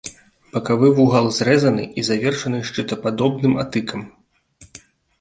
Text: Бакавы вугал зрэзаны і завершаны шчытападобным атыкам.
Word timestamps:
Бакавы 0.53 0.89
вугал 0.99 1.27
зрэзаны 1.41 1.85
і 2.03 2.07
завершаны 2.09 2.65
шчытападобным 2.73 3.53
атыкам. 3.69 4.01